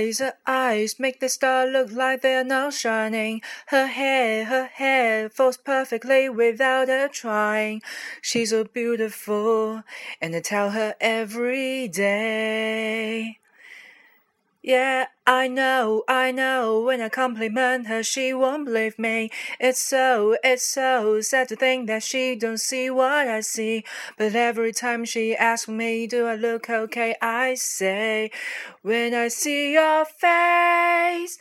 [0.00, 3.40] eyes, her eyes make the stars look like they're now shining.
[3.66, 7.82] Her hair, her hair falls perfectly without her trying.
[8.22, 9.82] She's so beautiful,
[10.20, 13.38] and I tell her every day.
[14.62, 16.82] Yeah, I know, I know.
[16.82, 19.30] When I compliment her, she won't believe me.
[19.58, 23.84] It's so, it's so sad to think that she don't see what I see.
[24.18, 27.16] But every time she asks me, do I look okay?
[27.22, 28.30] I say,
[28.82, 31.38] when I see your face,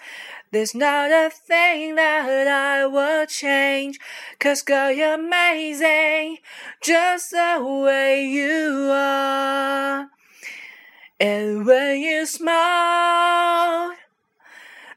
[0.52, 4.00] there's not a thing that I would change.
[4.40, 6.38] Cause girl, you're amazing,
[6.82, 10.10] just the way you are.
[11.19, 13.93] And when you smile,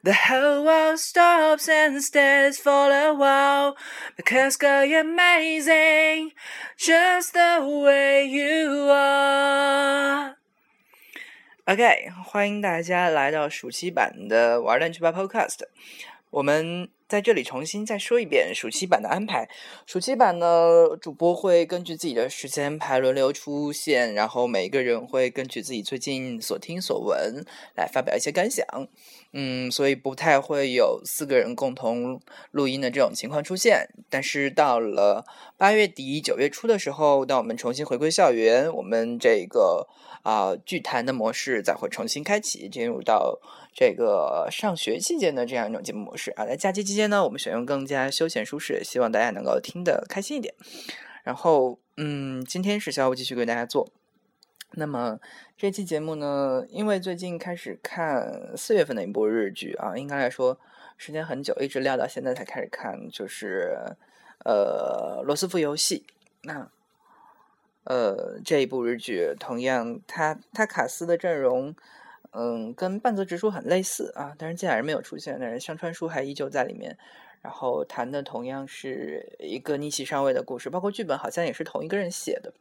[0.04, 3.76] the whole world stops and stares for a while.
[4.16, 6.32] Because girl, you're amazing,
[6.78, 10.36] just the way you are.
[11.66, 15.60] OK，欢迎大家来到暑期版的玩蛋去吧 Podcast。
[16.33, 19.47] 我们在这里重新再说一遍暑期版的安排。
[19.87, 27.45] 暑期版呢，主播会根据自己的时间排轮流出现，然后每一个人会根据自己最近所听所闻
[27.77, 28.67] 来发表一些感想。
[29.35, 32.19] 嗯，所以不太会有四个人共同
[32.51, 33.91] 录音的这种情况出现。
[34.09, 35.27] 但是到了
[35.59, 39.87] 八月底九月初的时候，当我们重新回归校园，我们这个
[40.23, 43.39] 啊剧谈的模式再会重新开启，进入到。
[43.75, 50.55] 这个上学期间的这样一种节目模式啊，在假期期间呢，我们选用更加休闲舒适，希望大家能够听得开心一点。
[51.25, 53.89] 然后，嗯，今天是小五继续给大家做。
[54.73, 55.19] 那么
[55.57, 60.59] 这期节目呢，因为最近开始看四月份的一部日剧啊，应该来说
[60.99, 63.75] 时间很久，一直撂到现在才开始看，就是
[64.45, 66.05] 呃《罗斯福游戏》。
[66.43, 66.69] 那
[67.85, 71.75] 呃这一部日剧，同样它它卡斯的阵容。
[72.35, 76.97] 嗯，跟半泽直树很类似啊，但是金雅人没有出现，但是香川树还依旧在里面。
[77.43, 82.55] 然后谈的同样是一个逆袭上位的故事，包括剧本好像也是同一个人写的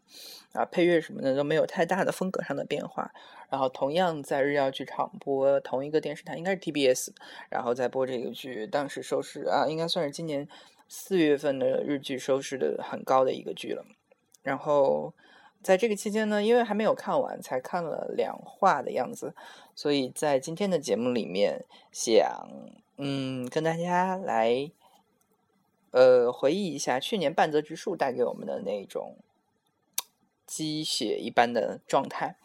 [0.54, 3.12] 啊，配乐什么的都没有太大的风格上的变化。
[3.50, 7.10] 然后同样在日耀剧场播同一个电视台，应该是 TBS，
[7.50, 10.48] 然后再播这个剧，当时收视啊，应该算是今年
[10.88, 13.86] 四月份的日剧收视的很高的一个剧了。
[14.42, 15.14] 然后。
[15.64, 19.36] 在这个期间呢，因为还没有看完，才看了两话的样子，
[19.76, 22.48] 所以在今天的节目里面，想
[22.98, 24.72] 嗯跟大家来
[25.92, 29.18] 呃回忆一下去年半泽直树带给我们的那种
[30.46, 32.36] 鸡血一般的状态。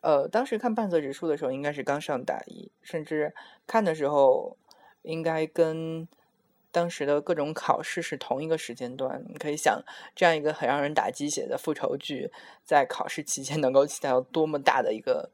[0.00, 3.34] 呃，当时看半泽直树的时候，应该是刚上大一，甚至
[3.66, 4.56] 看的时候
[5.02, 6.08] 应该跟。
[6.72, 9.84] 当时的各种考试是同一个时间段，你可以想，
[10.16, 12.32] 这样一个很让人打鸡血的复仇剧，
[12.64, 15.30] 在考试期间能够起到多么大的一个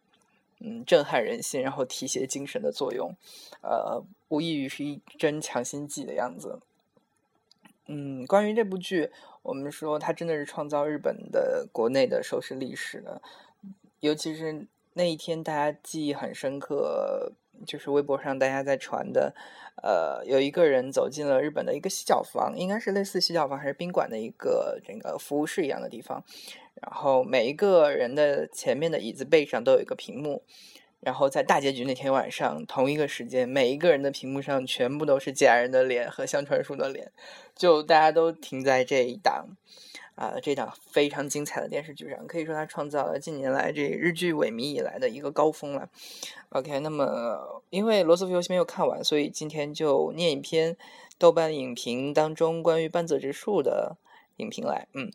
[0.58, 3.14] 嗯震撼人心，然后提携精神的作用，
[3.62, 6.58] 呃，无异于是一针强心剂的样子。
[7.86, 9.10] 嗯，关于这部剧，
[9.42, 13.22] 我们说它真的是创造日本的国内的收视历史的，
[14.00, 17.32] 尤其是那一天，大家记忆很深刻。
[17.66, 19.34] 就是微博上大家在传的，
[19.82, 26.24] 呃，有一个人走进了日本的一个洗脚房，应该是类似洗脚房还是宾馆的一个这个服务室一样的地方。
[26.80, 30.42] 然后每一个人的前面的椅子背上都有一个屏幕，
[31.00, 37.10] 然后在大结局那天晚上同一个时间，每一个人的屏幕上全部都是假人的脸和香川树的脸，
[37.56, 39.56] 就大家都停在这一档。
[40.18, 45.88] 啊，这档非常精彩的电视剧上，可以说它创造了近年来这日剧萎靡以来的一个高峰了。
[46.48, 50.76] OK，那么因为罗斯福游戏没有看完，所以今天就念一篇
[51.18, 53.96] 豆瓣影评当中关于半泽直树的
[54.38, 54.88] 影评来。
[54.92, 55.12] 嗯，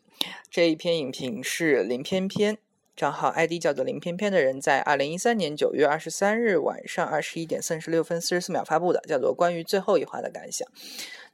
[0.50, 2.56] 这一篇影评是林翩翩
[2.96, 10.66] 账号 ID 叫做林翩翩的人在二零一三年九月二十三日晚上二十一点三十六分四十四秒发布的，叫做关于最后一话的感想。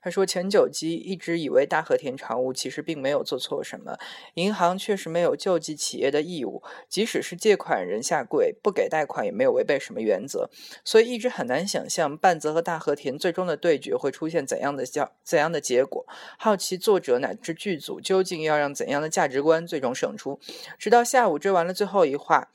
[0.03, 3.99] 他说：“前九基一直以为大和田常务其实并没有做错什么，
[4.35, 10.49] 银行确实没有救济企业的义务，即使是借款人下跪不给贷款，也没有违背什么原则，
[10.85, 16.07] 所以一直很难想象半泽和大和田最终的对决会出现怎样的叫怎样的结果。
[16.39, 20.41] 好奇作者乃至剧组究竟要让怎样的价值观最终胜出。
[20.79, 22.49] 直到下午追完了最后一话。”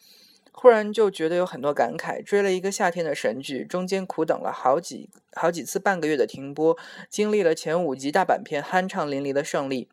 [0.58, 6.78] 忽然就觉得有很多感慨，追了一个夏天的神剧，中间苦等了好几好几次半个月的停播，
[7.10, 9.90] 经历了前五集大阪片酣畅淋漓的胜利，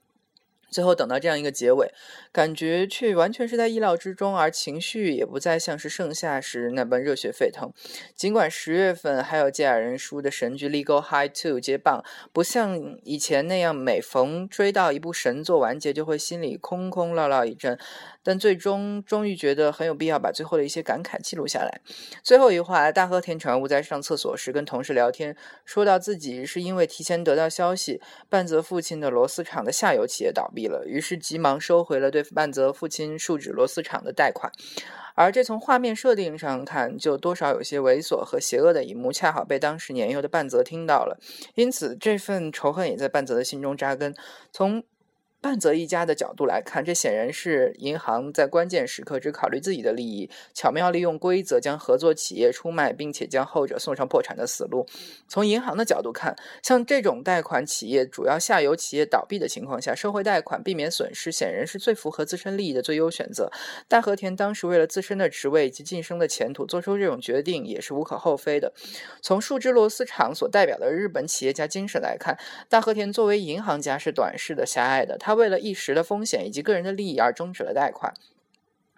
[0.73, 1.93] 最后等到这样一个结尾，
[2.33, 7.71] 感觉却完全是在意料之中，而情绪也不再像是盛夏时那般热血沸腾。
[8.17, 12.03] 尽管十月份还有芥雅人书的神剧《Legal High Two》接棒，
[12.33, 17.79] 不像以前那样每逢追到一部神作完结就会心里空空落落一阵，
[18.23, 21.83] 但最终终于觉得很有必要把最后的一些感慨记录下来。
[22.23, 25.37] 最后一话，大和田常务在上厕所时跟同事聊天，
[25.67, 30.62] 说到自己是因为提前得到消息，半泽父亲的螺丝厂的下游企业倒闭。
[30.87, 34.53] 于是急忙收回了对半泽父亲树脂螺丝厂的贷款，
[35.15, 41.19] 而这从画面设定上看，就多少有些猥琐和邪恶的一幕，恰好被当时年幼的半泽听到了，
[41.55, 44.15] 因此这份仇恨也在半泽的心中扎根。
[44.53, 44.83] 从
[45.43, 54.87] 半泽一家的角度来看，这显然是银行在关键时刻只考虑自己的利益，巧妙利用规则将合作企业出卖，并且将后者送上破产的死路。
[55.27, 63.51] 从银行的角度看，像这种贷款企业主要下游企业倒闭的情况下，收回贷款避免损失，显然是最符合自身利益的最优选择。
[63.89, 68.73] 大和田当时为了自身的职位以及晋升的前途做出这种决定，也是无可厚非的。
[69.21, 75.19] 从树枝螺丝厂所代表的日本企业家精神来看，大和田作为银行家是短视的、狭隘的。
[75.19, 75.32] 他。
[75.33, 78.13] 他为了一时的风险以及个人的利益而终止了贷款，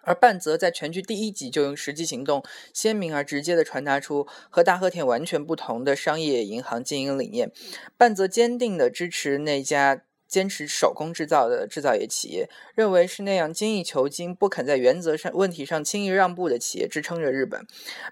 [0.01, 2.43] 而半泽在全剧第一集就用实际行动
[2.73, 7.53] 鲜明而直接的传达出和大和田完全不同的商业银行经营理念。
[7.95, 10.01] 半泽坚定的支持那家。
[10.27, 17.65] 坚持手工制造的制造业企业，认为是那样精益求精、不肯在原则上问题上轻易让步的企业支撑着日本。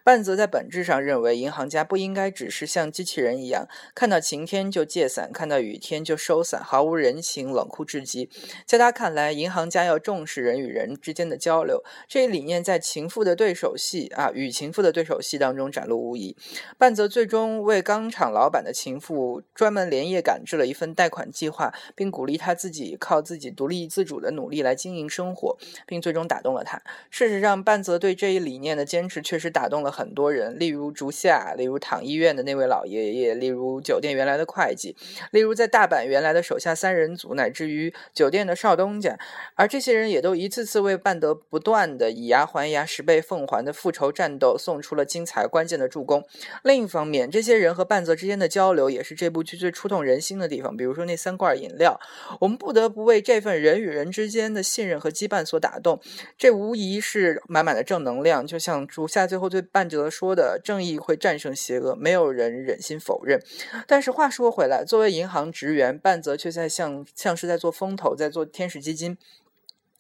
[0.04, 8.30] 半泽在本质上认为，银行家不应该只是像机器人一样，看到晴天就借伞，看到雨天就收伞，毫无人情、冷酷至极。
[8.66, 11.84] 在他看来，银行家要重视人与人之间的交流。
[12.08, 16.36] 这一理念在情妇的对手戏啊，与情妇的对手戏当中展露无遗。
[16.78, 21.74] 半泽最终为钢厂老板的情妇专门连夜赶制了一份贷款计划。
[22.04, 25.58] 并鼓励他自己靠自己独立自主的努力来经营生活，
[25.88, 26.82] 并最终打动了他。
[27.10, 34.98] 事实上，半泽对这一理念的坚持确实打动了很多人，例如竹下，例如躺医院的那位老爷爷，例如酒店原来的会计，
[35.32, 39.18] 例如在大阪原来的手下三人组，乃至于酒店的少东家。
[39.56, 46.26] 而这些人也都一次次为半泽不断的以牙还牙、十倍奉还的复仇战斗送出了精彩关键的助攻。
[46.64, 51.93] 另一方面，这些人和半泽之间的交流也是这部剧最触动人心的地方，比如说那三罐饮料。
[52.40, 56.00] 我们不得不为这份人与人之间的信任和羁绊所打动，
[56.38, 58.46] 这无疑是满满的正能量。
[58.46, 63.40] 就像竹下最后对半泽说的：“正义会战胜邪恶，没有人忍心否认。”
[63.88, 69.18] 但是话说回来，作为银行职员，半泽却在像像是在做风投，在做天使基金，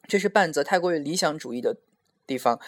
[0.07, 1.77] 这是半泽太过于理想主义的
[2.25, 2.59] 地方。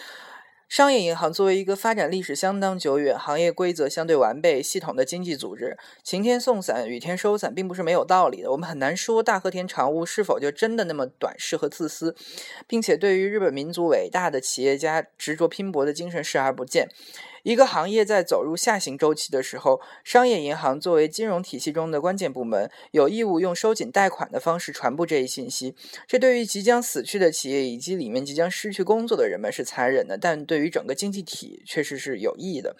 [0.68, 8.50] 商业银行作为一个发展历史相当久远、行业规则相对完备、系统的经济组织，晴天送伞、雨天收伞，并不是没有道理的。
[8.50, 12.16] 我们很难说大和田常务是否就真的那么短视和自私，
[12.66, 16.88] 并且对于日本民族伟大的企业家执着拼搏的精神视而不见。
[17.46, 25.72] 一个行业在走入下行周期的时候，商业银行作为金融体系中的关键部门，有义务用收紧贷款的方式传播这一信息。
[26.08, 32.74] 这对于即将死去的企业以及里面即将失去工作的人们是残忍的，但对于整个经济体确实是有益的。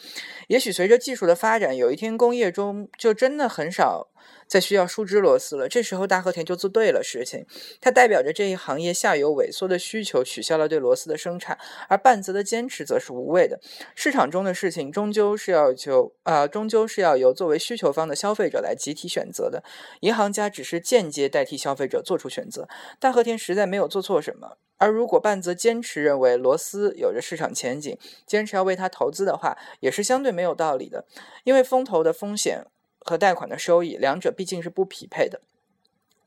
[0.48, 4.08] 也许随着技术的发展，有一天工业中就真的很少。
[4.46, 7.44] 再需要树枝螺丝了，这时候大和田就做对了事情。
[7.80, 11.58] 它代表着这一行业下游萎缩的需求，取消了对螺丝的生产，
[11.88, 13.60] 而半泽的坚持则是无谓的。
[13.94, 19.62] 市场中的事情终究是要求啊，终究是要由作为需求方的消费者来集体选择的。
[20.00, 22.68] 银行家只是间接代替消费者做出选择。
[23.00, 24.58] 大和田实在没有做错什么。
[24.78, 27.96] 而如果半泽坚持认为螺丝有着市场前景，
[28.26, 31.06] 坚持要为他投资的话，也是相对没有道理的，
[31.44, 32.66] 因为风投的风险。
[33.06, 35.40] 和贷款的收益，两者毕竟是不匹配的。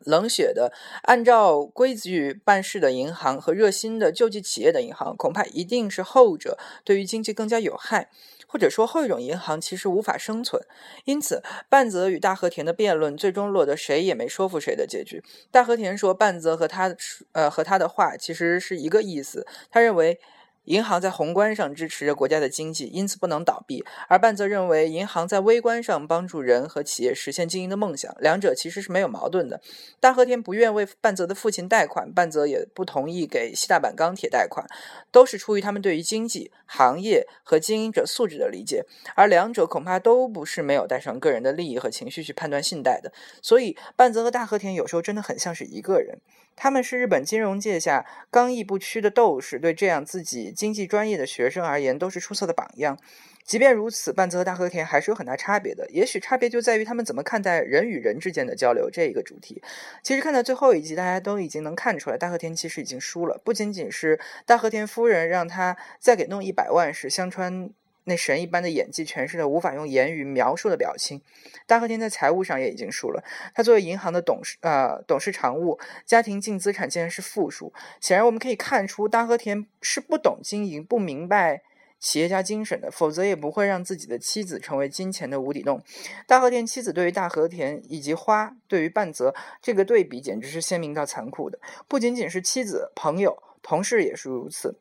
[0.05, 0.71] 冷血的
[1.03, 8.09] 按照规矩办事的银行和热心的救济企业的银行，恐怕一定是后者对于经济更加有害，
[8.47, 10.65] 或者说后一种银行其实无法生存。
[11.03, 15.21] 因此，半泽与大和田的辩论最终落得谁也没说服谁的结局。
[15.51, 16.95] 大和田说，半泽和他
[17.33, 20.17] 呃和他的话其实是一个意思，他认为。
[20.65, 23.83] 银行在宏观上支持着国家的经济，因此不能倒闭。
[24.07, 29.61] 而半泽认为，银行在微观上帮助人和企业实现经营的梦想，两者其实是没有矛盾的。
[29.99, 34.67] 大和田不愿为半泽的父亲贷款，半泽也不同意给西大阪钢铁贷款，
[35.11, 38.85] 都是出于他们对于经济、行业和经营者素质的理解。
[39.15, 43.11] 而两者恐怕都不是没有带上个人的利益和情绪去判断信贷的。
[43.41, 46.19] 所以，半泽和大和田有时候真的很像是一个人。
[46.59, 52.99] 他们是日本金融界下刚毅不屈的斗士，对这样自己经济专业的学生而言，都是出色的榜样。
[53.45, 55.89] 即便如此，半泽和大和田还是有很大差别的。
[55.89, 59.63] 也许差别就在于他们怎么看待人与人之间的交流这一个主题。
[60.03, 63.41] 其实看到最后一集，大家都已经能看出来，大和田其实已经输了。
[63.43, 67.71] 不仅仅是大和田夫人让他再给弄一百万时，香川
[68.09, 71.21] 那神一般的演技诠释的无法用言语描述的表情，
[71.65, 73.23] 大和田在财务上也已经输了。
[73.55, 77.71] 他作为银行的董事，呃，董事常务，家庭净资产竟然是负数。
[78.01, 81.61] 显然我们可以看出，大和田是不懂经营，不明白。
[82.01, 85.83] 企业家精神的，否则也不会让自己的妻子成为金钱的无底洞。
[86.25, 94.79] 大和田妻子对于大和田以及花对于半泽这个对比简直是鲜明到残酷的，不仅仅是妻子、朋友、同事也是如此。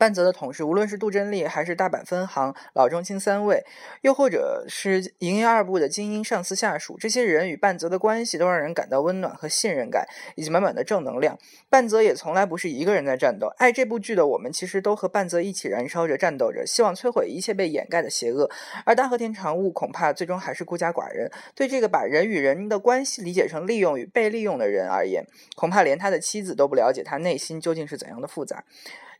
[0.00, 3.62] 半泽的同事，无论是杜真利，还是大阪分行老中青三位，
[4.00, 11.38] 又或者是营业二部的精英上司下属，这些人与半泽的关系都让人感到温暖和信任感，以及满满的正能量。
[11.68, 13.48] 半泽也从来不是一个人在战斗。
[13.58, 18.50] 爱这部剧的我们，其实都和半泽一起燃烧着、战斗着，希望摧毁一切被掩盖的邪恶。
[18.86, 21.30] 而大和田常务恐怕最终还是孤家寡人。
[21.54, 25.26] 对这个把人与人的关系理解成利用与被利用的人而言，
[25.56, 28.64] 恐怕连他的妻子都不了解他内心究竟是怎样的复杂。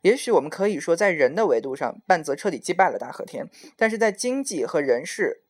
[0.02, 5.42] 也许我们可以说，在人的维度上，半泽彻底击败了大和田，但是在经济和人事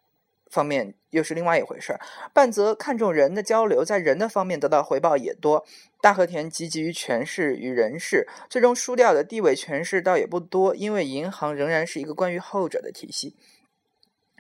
[0.51, 2.01] 方面又是另外一回事儿。
[2.33, 5.65] 半泽看重人的交流，在人的方面得到回报也多；
[6.01, 13.37] 大和田积极于权势与人事，最终输掉的地位权势倒也不多，因为银行仍然是一个关于后者的体系。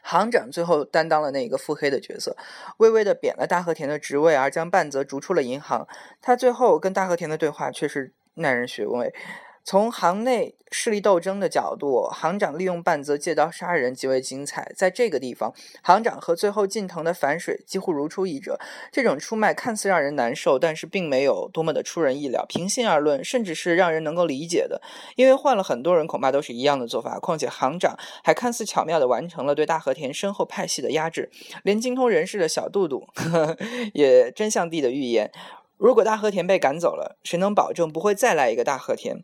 [0.02, 2.36] 行长最后担当了那个腹黑的角色，
[2.78, 5.86] 微微的贬了大和田的职位，而将半泽逐出了银行。
[6.20, 9.14] 他最后跟大和田的对话却是耐人寻味。
[9.62, 14.72] 从行内势力斗争的角度，行长利用半泽借刀杀人极为精彩。
[14.74, 18.58] 在这个地方，行长和最后近藤的反水几乎如出一辙。
[18.90, 22.44] 这种出卖看似让人难受，但是并没有多么的出人意料。
[22.48, 24.82] 平心而论，甚至是让人能够理解的。
[25.14, 27.20] 因为换了很多人，恐怕都是一样的做法。
[27.20, 31.30] 况且行长还看似巧妙地完成了对大和田身后派系的压制，
[31.62, 33.06] 连精通人事的小杜杜
[33.94, 35.30] 也真像帝的预言：
[35.76, 39.22] 如果大和田被赶走了，谁能保证不会再来一个大和田？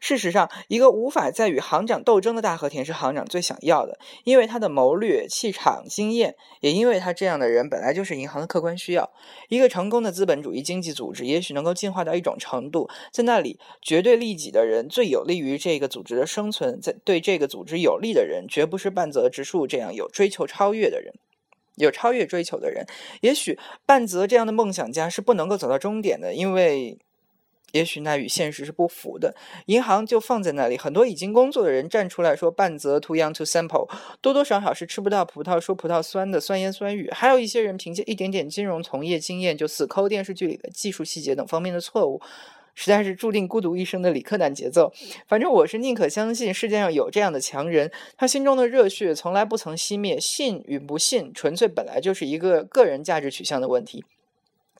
[0.00, 9.10] 事实上，一个无法再与行长斗争的大和田是行长最想要的，因为他的谋略、气场、经验，也因为他这样的人本来就是银行的客观需要。
[9.48, 21.14] 一个成功的资本主义经济组织，也许能够进化到一种程度，在那里绝对利己的人最有利于这个组织的生存，在对这个组织有利的人，绝不是半泽直树这样有追求超越的人，
[21.76, 22.84] 有超越追求的人。
[23.22, 26.98] 也许半泽这样的梦想家是不能够走到终点的，因为。
[27.72, 29.34] 也许那与现实是不符的。
[29.66, 33.88] 银行就放在那里，很多已经工作的人站出来说半泽 too young to sample，
[34.20, 37.10] 多多少少是吃不到葡萄说葡萄酸的酸言酸语。
[37.12, 42.20] 还有一些人凭借一点点金融从业经验就死抠电视剧里的技术细节等方面的错误，
[42.74, 44.92] 实在是注定孤独一生的理科男节奏。
[45.26, 50.18] 反正我是宁可相信世界上有这样的强人，他心中的热血从来不曾熄灭。
[50.20, 54.04] 信与不信，纯粹本来就是一个个人价值取向的问题。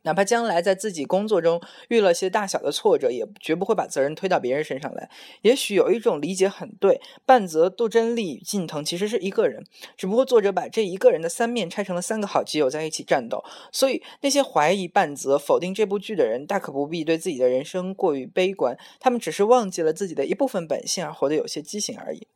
[0.03, 5.11] 哪怕将来在自己工作中遇了些大小的挫折，也绝不会把责任推到别人身上来。
[5.43, 9.65] 也许有一种理解很对，半泽、杜真利、近藤其实是一个人，
[9.97, 13.45] 只不过作者把这一个人的三面拆成了三个好基友在一起战斗。
[13.71, 22.27] 所以那些怀疑半泽、否定这部剧的人，大可不必对自己的人生过于悲观，他们只是忘记了自己的一部分本性而活得有些畸形而已。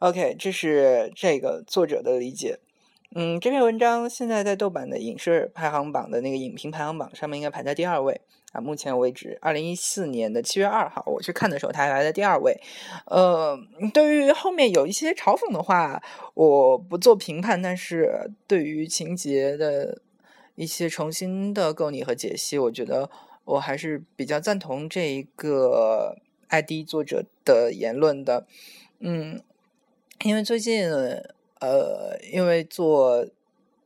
[0.00, 2.58] OK，这是这个作者的理解。
[3.14, 8.20] 嗯，这篇文章现在在豆瓣的影视排行榜的那个影评排行榜上面应该排在第二位
[8.52, 8.60] 啊。
[8.60, 12.60] 目前为止，二零一四年的七月二号我去看的时候，它还排在第二位。
[13.06, 13.58] 呃，
[13.94, 16.02] 对于后面有一些嘲讽的话，
[16.34, 20.02] 我不做评判，但是对于情节的
[20.54, 23.10] 一些重新的构拟和解析，我觉得
[23.46, 28.46] 我还是比较赞同这一个 ID 作者的言论的。
[29.00, 29.40] 嗯，
[30.24, 30.90] 因为最近。
[31.60, 33.26] 呃，因为做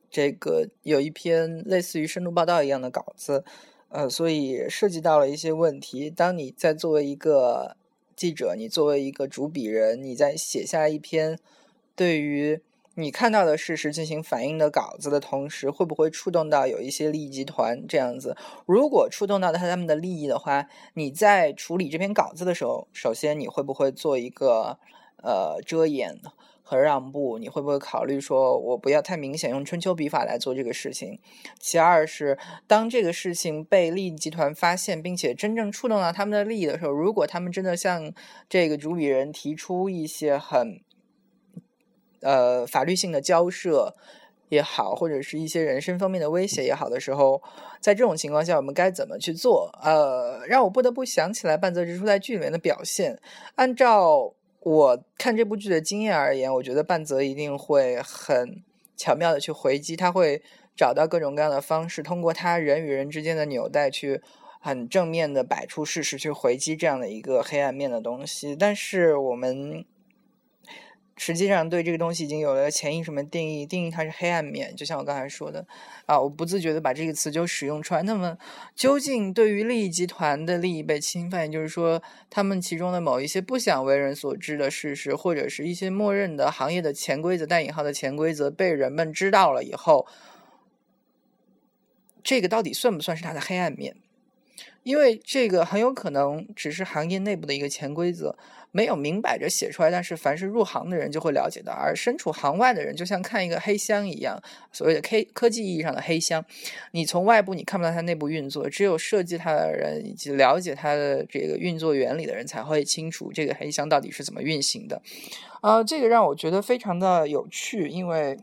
[0.09, 3.43] 这个有一篇类似于深度报道一样的稿子，
[3.89, 6.09] 呃，所以涉及到了一些问题。
[6.09, 7.75] 当你在作为一个
[8.15, 11.39] 记者，你作为一个主笔人，你在写下一篇
[11.95, 12.61] 对于
[12.95, 18.37] 你看到的事实进行反应的稿子的同时，会不会触动到有一些利益集团这样子？
[18.67, 24.77] 如果触动到他他们的利益的话，你在处理这篇稿子的时候，首先你会不会做一个
[25.23, 26.21] 呃遮掩？
[26.63, 31.19] 和让步，你会不会考虑说，我不要太明显用春秋笔法来做这个事情？
[31.59, 38.11] 其二是，当这个事情被利益集团发现，并且真正触动到他们的利益的时候，如果他们真的向
[38.49, 40.81] 这个主笔人提出一些很，
[42.21, 43.95] 呃，法律性的交涉。
[44.49, 47.41] 也好，或者是一些人身方面的威胁也好的时候，
[47.79, 49.71] 在这种情况下，我们该怎么去做？
[49.81, 53.19] 呃，让我不得不想起来半泽直树在剧里面的表现。
[53.55, 58.63] 按照我看这部剧的经验而言，我觉得半泽一定会很
[58.95, 60.41] 巧妙的去回击，他会
[60.75, 64.21] 找到各种各样的方式，通过他人与人之间的纽带去。
[64.65, 69.83] 很正面的摆出事实去回击这样的一个黑暗面的东西，但是我们
[71.15, 74.75] 实际上对这个东西已经有了潜意识的定义，定义它是黑暗面。
[74.75, 75.65] 就像我刚才说的
[76.05, 78.01] 啊，我不自觉的把这个词就使用出来。
[78.03, 78.37] 那么，
[78.75, 90.07] 究竟对于利益集团的利益被侵犯，也就是说，他们其中的某一些不想为人所知的事实，或者是一些默认的行业的潜规则（带引号的潜规则）被人们知道了以后，
[92.23, 93.95] 这个到底算不算是它的黑暗面？
[94.83, 98.35] 因为这个很有可能只是行业内部的一个潜规则，
[98.71, 106.43] 没有明摆着写出来，但是凡是入行的人就会了解到，而身处行外的人就像看一个黑箱一样，所谓的 K 科技意义上的黑箱，
[106.91, 115.01] 你从外部你看不到它内部运作，只有设计它的人以及了解它的这个运作原理的人才会清楚这个黑箱到底是怎么运行的。
[115.61, 118.37] 啊，这个让我觉得非常的有趣，因为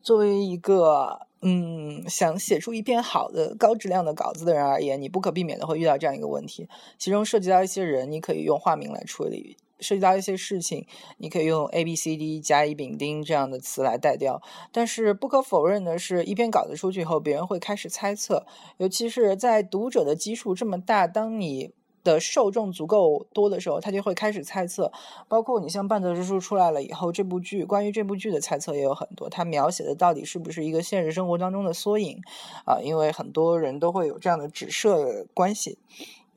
[0.00, 1.25] 作为一个。
[1.42, 6.68] 嗯，想写出一篇好的、高质量的稿子的人而言，你不可避免的会遇到这样一个问题。
[6.98, 10.86] 其中涉及到一些人，你可以用化名来处理；涉及到一些事情，
[11.18, 14.40] 你可以用 A、B、C、D 甲、乙、丙、丁这样的词来代掉。
[14.72, 18.46] 但是不可否认的是，一篇稿子出去以后，别人会开始猜测，
[18.78, 21.72] 尤其是在读者的基数这么大，当你。
[22.06, 24.90] 的受众足够多的时候，他就会开始猜测。
[25.28, 29.28] 包括你像《半泽直树》出来了以后，这部剧关于这部剧的猜测也有很多。
[29.28, 32.22] 他描写的到底是不是一个现实生活当中的缩影
[32.64, 32.78] 啊？
[32.80, 35.78] 因为很多人都会有这样的指涉关系。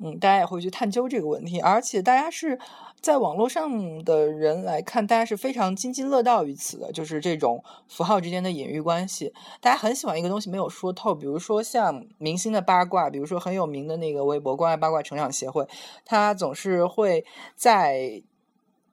[0.02, 2.58] 嗯，大家也会去探究这个问题，而且大家是
[3.02, 9.34] 在网络上的人来看，大家是非常津津乐道于此的，就是这种符号之间的隐喻关系。
[9.62, 15.68] 大家很喜欢一个东西没有说透，比如说像明星的八卦，比如说很有名的那个微博“关爱八卦成长协会”，
[16.06, 17.26] 他总是会
[17.56, 18.22] 在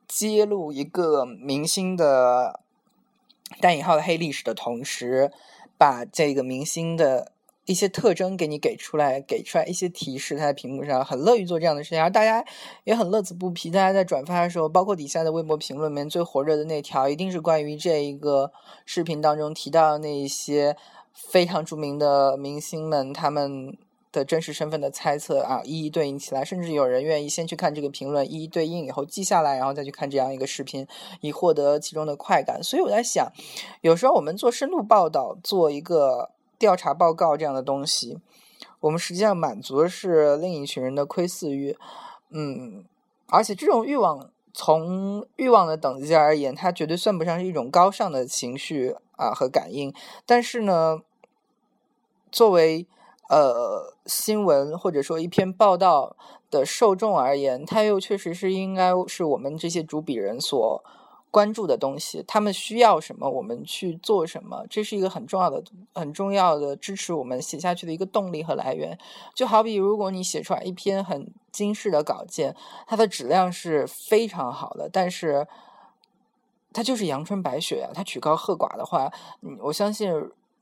[0.06, 2.60] 揭露一个明星的
[3.60, 5.32] 带引号的黑历史的同时，
[5.76, 7.32] 把这个明星的。
[7.66, 12.44] 一些特征给你给出来，给出来一些提示，他在屏幕上很乐于做这样的事情，而大家
[12.84, 13.70] 也很乐此不疲。
[13.70, 18.52] 大家在转发的时候，包括底下的微博评论里面最火热的那条，一定是关于这一个
[18.84, 20.76] 视频当中提到的那一些
[21.12, 23.76] 非常著名的明星们他们
[24.12, 26.44] 的真实身份的猜测啊，一一对应起来。
[26.44, 30.86] 甚至有人愿意先去看这个评论，一一对应以后记下来，然后再去看这样一个视频，
[31.20, 32.62] 以获得其中的快感。
[32.62, 33.32] 所以我在想，
[33.80, 36.35] 有时候我们做深度报道，做一个。
[36.58, 38.18] 调查报告这样的东西，
[38.80, 41.76] 我们实际上满足的是另一群人的窥视欲，
[42.30, 42.84] 嗯，
[43.28, 49.92] 而且这种欲望从欲望的等级而言，它绝对算不上是一种高尚的情绪啊和感应。
[50.24, 51.00] 但是呢，
[52.32, 52.86] 作为
[53.28, 56.16] 呃新闻或者说一篇报道
[56.50, 60.84] 的受众而言，它又确实是应该是我们这些主笔人所。
[61.36, 68.98] 关注的东西，他们需要什么，我们去做什么，这是一个很重要的、很重要的支持我们写下去的一个动力和来源。
[69.34, 75.46] 就好比如果你写出来一篇很精致的稿件，它的质量是非常好的，但是
[76.72, 79.12] 它就是阳春白雪呀，它曲高和寡的话，
[79.60, 80.10] 我相信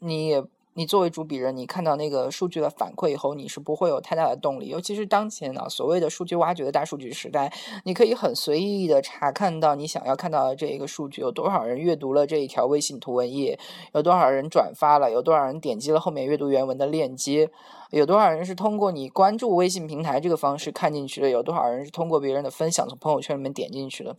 [0.01, 0.45] 你也。
[0.77, 4.67] 你作为主笔人，你看到那个数据的反馈以后，你是不会有太大的动力。
[4.67, 7.53] 尤其是当前呢，所谓的数据挖掘的大数据时代，
[7.85, 13.57] 你可以很随意的查看到你想要看到的这一个数据，有多少人阅读了这一条微信图文页，
[13.93, 17.49] 有多少人转发了，有多少人点击了后面阅读原文的链接，
[17.91, 24.17] 有多少人是通过你关注微信平台这个方式看进去的，有多少人是通过别人的分享从朋友圈里面点进去的。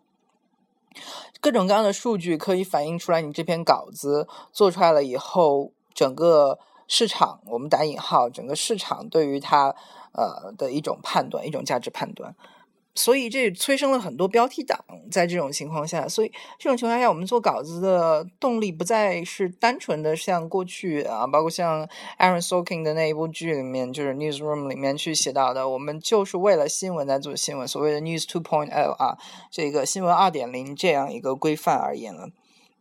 [1.42, 5.74] 各种各样的数据可以反映出来，你这篇稿子做出来了以后。
[5.96, 9.74] 整个市场，我们打引号，整个市场对于它
[10.12, 12.36] 呃的一种判断，一种价值判断，
[12.94, 14.78] 所以这催生了很多标题党。
[15.10, 21.88] 在这种情况下，所以这种情况下，我们做稿子的动力不再是单纯的像过去啊，包括像
[22.20, 29.18] Aaron Sorkin 的那一部剧里面，就是 Newsroom 里面去写到的，我们就是为了新闻在做新闻，所谓的 News Two Point L 啊，
[29.50, 32.30] 这个新闻二点零这样一个规范而言了，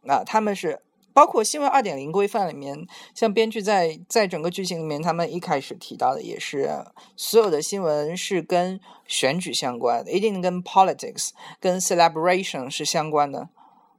[0.09, 0.81] 啊，他们是。
[1.15, 6.69] 包括新闻二点零规范里面，像编剧在在整个剧情里面，他们一开始提到的也是，
[7.17, 13.49] 所有的新闻是跟选举相关的，一定跟 politics、跟 celebration 是相关的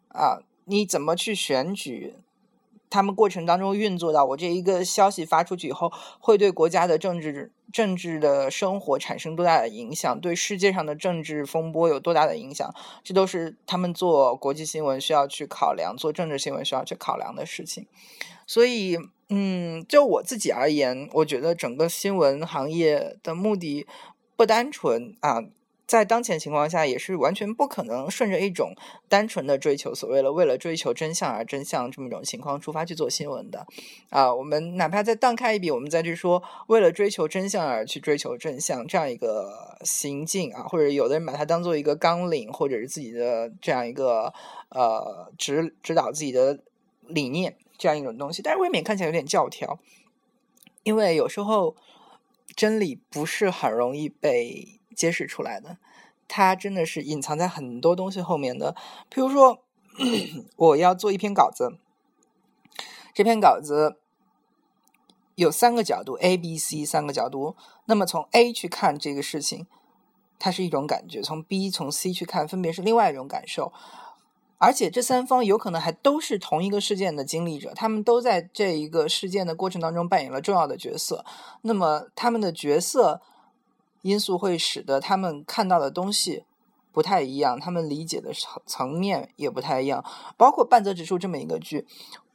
[0.10, 0.40] 啊。
[0.66, 2.16] 你怎么去选举，
[2.96, 17.86] 他们过程当中运作到我这一个消息发出去以后，会对国家的政治政治的生活产生多大的影响，对世界上的政治风波有多大的影响，这都是他们做国际新闻需要去考量，做政治新闻需要去考量的事情。
[18.48, 23.86] 所以，嗯，就我自己而言，我觉得整个新闻行业的目的
[24.38, 25.44] 不单纯啊。
[25.88, 28.74] 在当前情况下，也是完全不可能顺着一种
[29.08, 33.68] 单纯的追求所谓的为了追求真相而真相这么一种情况出发去做新闻的
[34.10, 34.34] 啊。
[34.34, 44.34] 我们哪怕再荡开一笔，我们再去说为了追求真相而去追求真相这样一个行径啊，或者有的人把它当做一个纲领，或者是自己的这样一个
[44.70, 46.60] 呃指指导自己的
[47.02, 49.78] 理念这样一种东西，但是未免看起来有点教条，
[50.82, 51.76] 因为有时候
[52.56, 54.80] 真理不是很容易被。
[54.96, 55.78] 揭示出来的，
[56.28, 58.76] 它真的是隐藏在很多东西后面的。
[59.10, 59.60] 比如说，
[60.58, 61.78] 我要做一篇稿子，
[63.14, 63.98] 这篇稿子
[65.36, 67.56] 有三个角度，A、B、C 三个角度。
[67.86, 69.68] 那么从 A 去看这个事情，
[70.40, 73.72] 它是一种感觉；从 B、从 C 去看，分别是另外一种感受。
[74.58, 81.24] 而且这三方有可能还都是同一个事件的经历者，他们都在这一个事件的过程当中扮演了重要的角色。
[81.62, 83.22] 那么他们的角色。
[84.06, 86.44] 因素会使得他们看到的东西
[86.92, 90.06] 不太一样，他们理解的层层面也不太一样。
[90.38, 91.88] 包括半泽直树这么一个剧，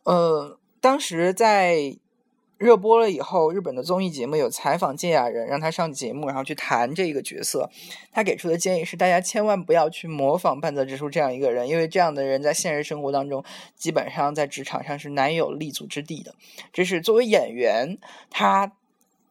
[0.03, 1.97] 呃，当时在
[2.59, 7.71] 热播了以后，日本的综艺节目有采访芥雅人，让他上节目，然后去谈这个角色。
[8.11, 13.45] 他给出的建议是，大家千万不要去模仿半泽直树这样一个人，因为这样的人在现实生活当中
[13.77, 16.35] 基本上在职场上是难有立足之地的。
[16.73, 17.97] 这是作为演员，
[18.29, 18.73] 他。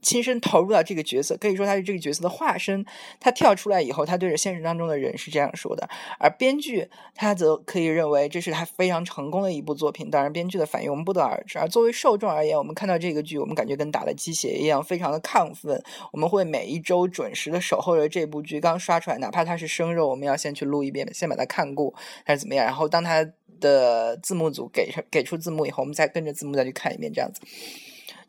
[0.01, 2.85] 亲身投入到这个角色，可以说他是这个角色的化身。
[3.19, 5.89] 他跳出来以后，他对着现实当中的人是这样说的。
[6.19, 10.09] 而编剧他则可以认为这是他非常成功的一部作品。
[10.09, 11.59] 当然，编剧的反应我们不得而知。
[11.59, 15.81] 而作为受众而言，我们看到这个剧，我们感觉跟打了鸡血一样，非常的亢奋。
[16.11, 22.65] 我们会每一周准时的守候着这部剧刚刷出来，哪怕它是生肉，我们要先去录一遍，先把它看过还是怎么样。
[22.65, 23.27] 然后当它
[23.59, 27.41] 的字幕组给给出字幕以后，我们再跟着字幕再去看一遍，这样子。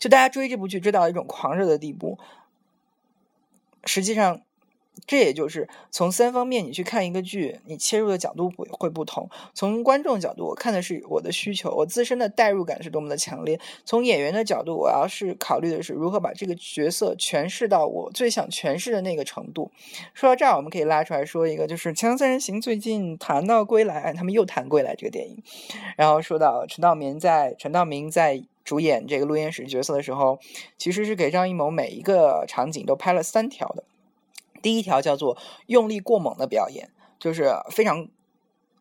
[0.01, 2.19] 就大家追这部剧追到一种狂热的地步，
[3.85, 4.41] 实际上，
[5.07, 9.29] 这也就是从三方面你去看一个剧，你切入的角度会会不同。
[9.53, 19.71] 从观众角度，我看的是我的需求，我自身的代入感是多么的强烈；从演员的角度，我要是考虑的是如何把这个角色诠释到我最想诠释的那个程度。
[20.15, 25.43] 说到这儿，我们可以拉出来说一个，就是《强三人行》最近谈到《归来》，他们又谈《归来》这个电影，
[25.97, 28.43] 然后说到陈道明在陈道明在。
[28.71, 30.39] 主演这个录音室角色的时候，
[30.79, 33.83] 其实是给张艺谋每一个场景都拍了三条的。
[34.63, 38.07] 第一条叫做用力过猛的表演，就是非常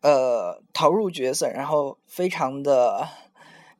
[0.02, 3.08] 呃投入角色，然后非常的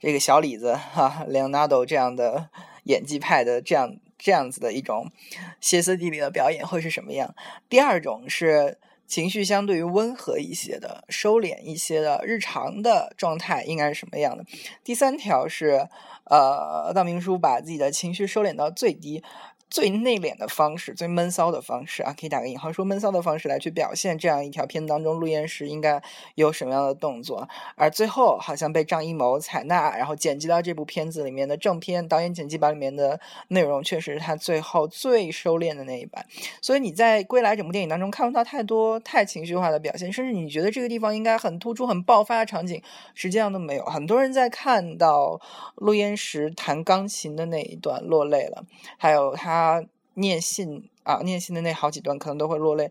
[0.00, 2.50] 这个小李子哈，Leonardo 这样的
[2.82, 5.12] 演技派的这样这样子的一种
[5.60, 7.36] 歇斯底里的表演会是什么样？
[7.68, 8.78] 第二种是。
[9.10, 14.44] 情绪相对于温和一些的、收敛一些的日常的状态应该是什么样的？
[14.84, 15.88] 第三条是，
[16.26, 19.22] 呃，道明叔把自己的情绪收敛到最低。
[19.70, 26.02] 最内敛的方式，最闷骚的方式啊，可以打个引号说闷骚的方式来去表现这样一条片当中陆焉识应该
[26.34, 36.26] 有什么样的动作，而最后好像被张艺谋采纳，然后剪辑到这部片子里面的正片导演剪辑版里面的内容，确实是他最后最收敛的那一版。
[36.60, 42.82] 所以你在《归来》整部电影当中看不到太多太情绪化的表现，甚至你觉得这个地方应该很突出、很爆发的场景，
[43.14, 43.84] 实际上都没有。
[43.84, 45.40] 很多人在看到
[45.76, 48.64] 陆焉识弹钢琴的那一段落泪了，
[48.98, 49.59] 还有他。
[49.60, 52.90] 他念信啊，念信的那好几段可能都会落泪。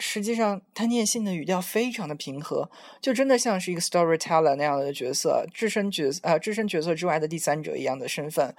[0.00, 2.68] 实际上，他念信的语调非常的平和，
[3.00, 8.54] 就真的像是一个 storyteller 那样的角色，置身角啊置身角色之外的第三者一样的身份，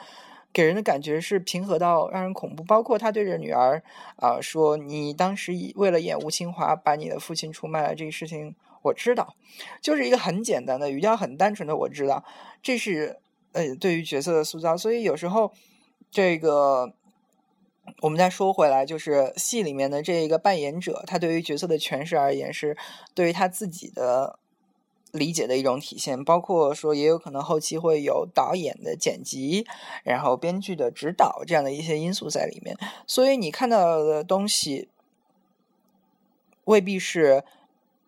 [0.51, 2.63] 给人的感觉是平和到让人恐怖。
[2.63, 3.81] 包括他对着女儿
[4.17, 9.35] 啊说：“你当时为了演吴清华把你的父亲出卖了这个事情，我知道。”
[9.81, 12.25] 就是一个很简单的语调，很单纯的我知道。
[12.61, 13.17] 这是
[13.53, 15.53] 呃对于角色的塑造，所以有时候
[16.11, 16.93] 这个。
[18.01, 22.77] 我们再说回来，就是戏里面的这一个扮演者，他对于角色的诠释而言，是
[23.13, 24.39] 对于他自己的
[25.11, 26.23] 理解的一种体现。
[26.23, 29.65] 包括说，也有可能后期会有导演的剪辑，
[30.03, 32.77] 然后编剧的指导这样的一些因素在里面。
[33.05, 34.89] 所以你看到的东西，
[36.65, 37.43] 未必是。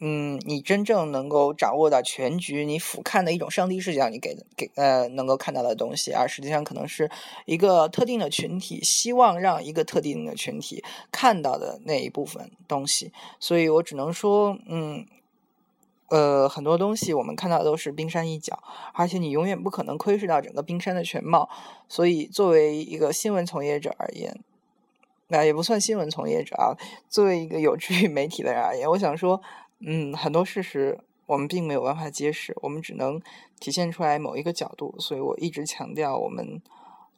[0.03, 7.11] 嗯，你真正能够掌握到全局，你俯瞰的一种上帝视角，你给给呃能够看到的东西，而实际上可能是
[7.45, 13.13] 一个特定的群体希望让一个特定的群体看到的那一部分东西。
[13.39, 15.05] 所以我只能说，嗯，
[16.09, 18.57] 呃，很多东西我们看到的都是冰山一角，
[18.95, 21.47] 而且你永远不可能窥视到整个冰山的全貌。
[21.87, 24.39] 所以，作为一个新闻从业者而言，
[25.27, 26.75] 那也不算新闻从业者啊，
[27.07, 29.41] 作为一个有志于媒体的人而言，我想说，
[29.81, 33.21] 嗯，很多事实我们并没有办法揭示，我们只能
[33.59, 34.95] 体现出来某一个角度。
[34.99, 36.61] 所以我一直强调，我们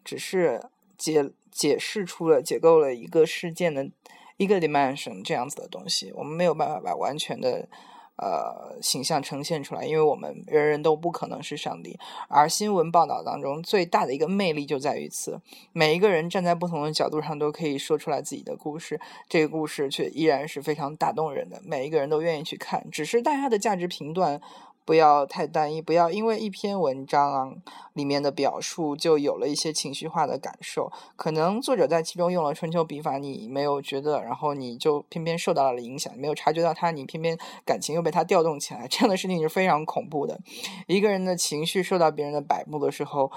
[0.04, 0.62] 只是
[0.98, 3.90] 解解释出了、解构了一个事件的
[4.38, 7.68] 一个 dimension 这样子的东西，我们没有办法把完全的。
[8.16, 11.98] 呃，形象呈现出来，因为我们人人都不可能是上帝。
[12.30, 22.90] 而新闻报道当中最大的一个魅力就在于此：每一个人站在不同的角度上都可以说出来自己的故事，这个故事却依然是非常打动人的，每一个人都愿意去看。
[22.92, 24.42] 只是大家的价值评断。
[24.86, 27.56] 不要太单一，不要因为一篇文章
[27.94, 30.92] 里面的表述就有了一些情绪化的感受。
[31.16, 40.40] 可能作者在其中用了春秋笔法，你没有觉得，然后你就偏偏受到了影响，没有察觉到他，你偏偏感情又被他调动起来， 这样的事情是非常恐怖的。
[40.88, 43.32] 一个人的情绪受到别人的摆布的时候，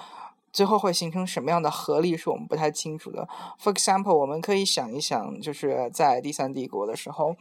[0.52, 3.28] 最后会形成什么样的合力，是我们不太清楚的。
[3.62, 7.36] For example，我们可以想一想，就是在第三帝国的时候。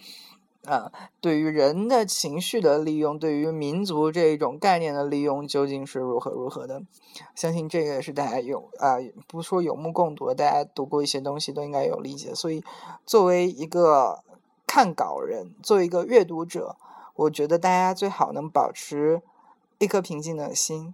[0.68, 6.82] 啊，对于人的情绪的利用，对于民族这一种概念的利用，究竟是如何如何的？
[7.36, 8.98] 相信这个是大家有啊，
[9.28, 12.34] 不说有目共睹，大家读过一些东西都应该有理解。
[12.34, 12.64] 所以，
[13.06, 14.24] 作为一个
[14.66, 16.76] 看稿人，作为一个阅读者，
[17.16, 19.22] 我觉得大家最好能保持
[19.78, 20.94] 一颗平静的心。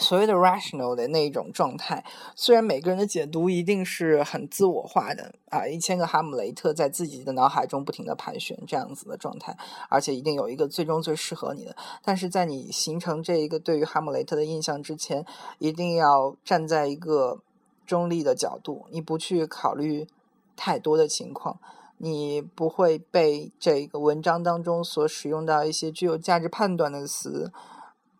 [0.00, 2.04] 所谓的 rational 的那一种状态，
[2.34, 9.56] 虽然每个人的解读一定是很自我化的啊，一千个哈姆雷特在自己的脑海中不停的盘旋这样子的状态，
[9.88, 11.76] 而且一定有一个最终最适合你的。
[12.02, 15.24] 但是在你形成这一个对于哈姆雷特的印象之前，
[15.58, 17.38] 一定要站在一个
[17.86, 20.08] 中立的角度，你不去考虑
[20.56, 21.60] 太多的情况，
[21.98, 27.52] 你不会被这个文章当中所使用到一些具有价值判断的词。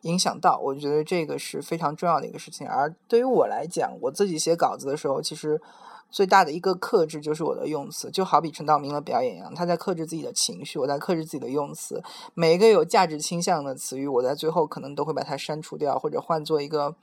[0.05, 2.67] 影响到，我觉得这个是非常重要的一个事情。
[2.67, 5.61] 而对于我来讲，我自己写稿子的时候，其实
[6.11, 12.03] 最大的一个克制就是我的用词，就好比陈道明的表演一样，他在克制自己的情绪，我在克制自己的用词。
[12.35, 16.95] 每一个有价值倾向的词语，我在最后可能都会把它删除掉，或者换做一个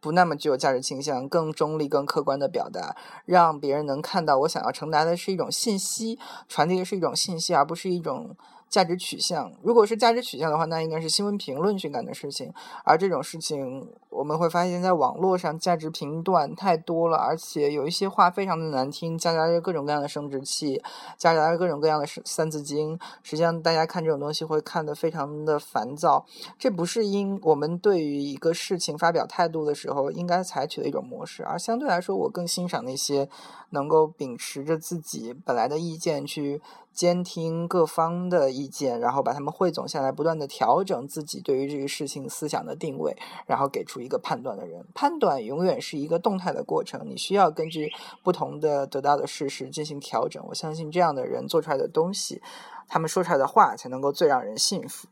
[0.00, 8.34] 不那么具有价值倾向、更中立、更客观的表达，让别人能看到我想要传达的是一种信息，传递的是一种信息，而不是一种。
[8.68, 12.52] 价值取向，如果是价值取向的话，那应该是新闻评论去干的事情。
[12.84, 20.82] 而这种事情，我们会发现，在网络上价值评断太多了，而且有一些话非常的难听，夹杂着各种各样的生殖器，
[21.16, 22.98] 夹杂着各种各样的三字经。
[23.22, 26.26] 实际上，大家看这种东西会看得非常的烦躁。
[26.58, 33.28] 这不是因我们对于一个事情发表态度的时候应该采取的一种模式，而相对来说，我更欣赏那些
[33.70, 36.60] 能够秉持着自己本来的意见去。
[36.98, 44.84] 监听各方的意见，然后把他们汇总下来，不断的调整自己对于这个事情思想的定位，然后给出一个判断的人。
[44.96, 47.92] 判断永远是一个动态的过程，你需要根据
[48.24, 50.44] 不同的得到的事实进行调整。
[50.48, 52.42] 我相信这样的人做出来的东西，
[52.88, 55.06] 他们说出来的话才能够最让人信服。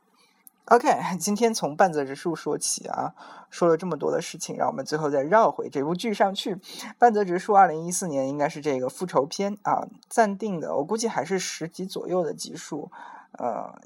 [0.66, 0.88] OK，
[1.20, 3.14] 今天从半泽直树说起啊，
[3.50, 6.58] 说了这么多的事情，让我们最后再绕回这部剧上去。
[6.98, 12.90] 半泽直树二零一四年应该是这个复仇篇啊，暂定的，我估计还是十集左右的集数，
[13.38, 13.80] 呃，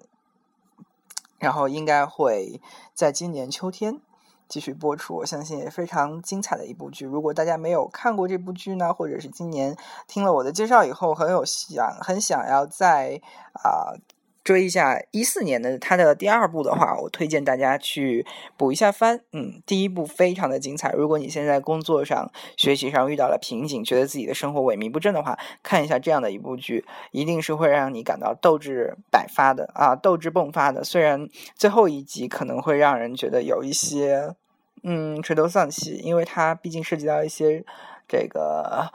[1.38, 2.62] 然后应该会
[2.94, 4.00] 在今年秋天
[4.48, 5.16] 继续播出。
[5.16, 7.04] 我相信也非常精彩的一部剧。
[7.04, 13.20] 如果大家没有看过这部剧呢，或者是今年听了我的介绍以后很有想很想要在
[13.52, 14.00] 啊。
[14.42, 18.26] 追一下一四年的他的第二部的话，我推荐大家去
[18.56, 19.20] 补一下番。
[19.32, 20.92] 嗯，第一部非常的精彩。
[20.92, 30.82] 如果你现在工作上、学习上遇到了瓶颈，觉得自己的生活萎靡不振的话，看一下这样的一部剧，一定是会让你感到斗志百发的啊，斗志迸发的。
[30.82, 34.34] 虽然最后一集可能会让人觉得有一些
[34.82, 37.64] 嗯垂头丧气，因为它毕竟涉及到一些
[38.08, 38.90] 这个。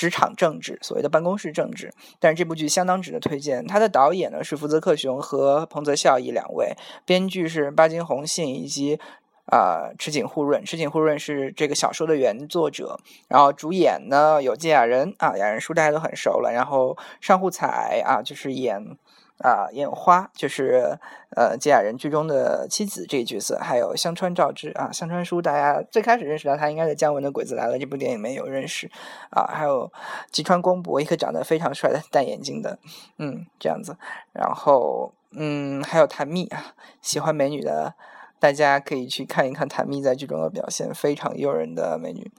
[0.00, 3.66] 职场政治，所谓的办公室政治，但是这部剧相当值得推荐。
[3.66, 8.98] 它的导演呢是福泽克雄和彭泽孝义两位，编剧是巴金弘信以及
[9.44, 10.64] 啊池井户润。
[10.64, 18.96] 池井户润是这个小说的原作者，然后主演呢有芥雅人啊，雅人书大家都很熟了，然后上户彩啊就是演。
[19.42, 20.98] 啊，烟花就是
[21.36, 28.90] 呃吉雅人剧中的妻子这一角色，还有香川照之啊，香川书大家最开始认识到他应该在姜文的《鬼子来了》这部电影里面有认识
[29.30, 29.90] 啊，还有
[30.30, 32.78] 吉川光博一个长得非常帅的戴眼镜的，
[33.18, 33.96] 嗯，这样子，
[34.32, 37.94] 然后嗯还有谭蜜啊，喜欢美女的
[38.38, 42.30] 大家可以去看一看谭蜜在剧中的表现，非常诱人的美女。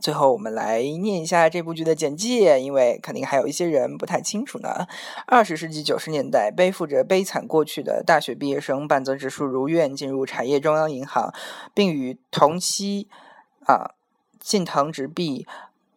[0.00, 4.86] 最后我们来念一下这部剧的简介，因为肯定还有一些人不太清楚呢。
[5.26, 11.32] 二十世纪九十年代，背负着悲惨过去的大学毕业生半泽直树如愿进入产业中央银行，
[11.74, 13.08] 并与同期
[13.66, 13.92] 啊
[14.40, 15.46] 近藤直碧。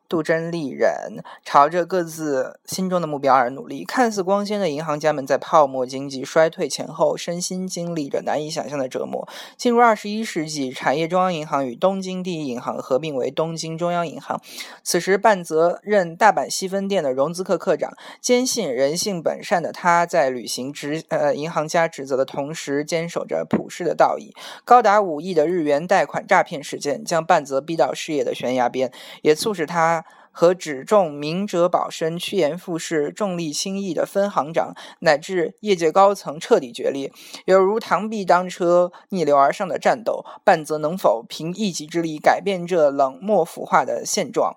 [0.10, 3.86] 杜真丽人朝着各自心中的目标而努力。
[3.86, 9.30] 看似光鲜的银行家们，在泡沫经济衰退前后，身心经历着难以想象的折磨。
[9.56, 14.41] 进入二十一世纪，产业中央银行与东京第一银行合并为东京中央银行。
[14.84, 17.93] 此时，半泽任大阪西分店的融资课课长。
[18.19, 24.34] 坚信人性本善的他，在履行职呃银行家职责的同时，坚守着普世的道义。
[24.65, 28.91] 高达五亿的日元贷款诈骗事件，将半泽逼到事业的悬崖边，
[29.22, 29.98] 也促使他。
[30.39, 37.12] 和只重明哲保身、趋炎附势、重利轻义的分行长，乃至业界高层彻底决裂，
[37.43, 40.23] 犹如螳臂当车、逆流而上的战斗。
[40.45, 44.56] 半泽能否凭一己之力改变这冷漠腐化的现状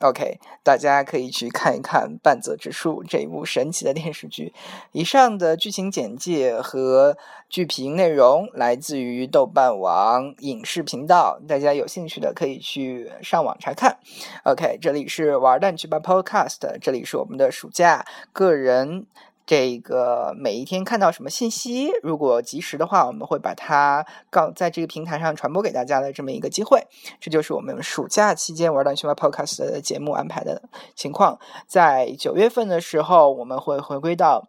[0.00, 4.52] ？OK，大家可以去看一看《半泽直树》这一部神奇的电视剧。
[4.92, 7.16] 以上的剧情简介和
[7.48, 13.98] 剧评内容来自于豆瓣网影视频道，大家有兴趣的可以去上网查看。
[14.44, 19.06] OK，这里是玩蛋去吧 Podcast，这里是我们的暑假个人。
[19.50, 26.86] 这个每一天看到什么信息，如果及时的话，我们会把它告在这个平台上传播给大家的这么一个机会。
[27.18, 30.62] 这就是我们暑假期间玩蛋熊猫 Podcast 的节目安排的
[30.94, 31.40] 情况。
[31.66, 34.46] 在九月份的时候，我们会回归到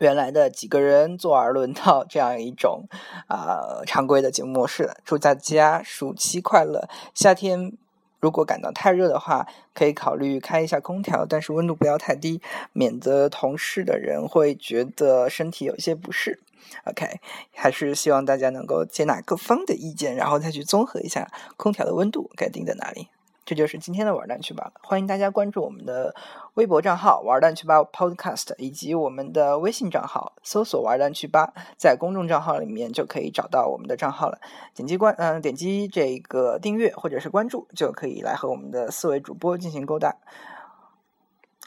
[0.00, 2.88] 原来的几个人坐而论道这样一种
[3.28, 4.90] 啊常规的节目模式。
[5.04, 7.78] 祝大家暑期快乐，夏天。
[8.24, 12.40] 如果感到太热的话，可以考虑开一下空调，但是温度不要太低，
[12.72, 16.40] 免得同事的人会觉得身体有些不适。
[16.84, 17.20] OK，
[17.54, 23.08] 还是希望大家能够接纳各方的意见，然后再去综合一下空调的温度该定在哪里。
[23.44, 26.14] 这就是今天的玩蛋去吧，欢迎大家关注我们的
[26.54, 34.38] 微博账号“玩蛋去吧 Podcast” 以及我们的微信账号，搜索“玩蛋去吧”，在公众账号里面就可以找到我们的账号了。
[34.74, 40.16] 点击关，嗯，点击这个订阅或者是关注，就可以来和我们的四位主播进行勾搭。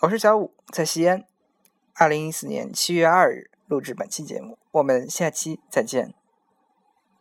[0.01, 1.23] 我是小五，在西安，
[1.93, 6.16] 二零一四年七月二日录制本期节目，我们下期再见。